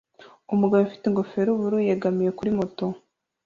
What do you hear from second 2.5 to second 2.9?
moto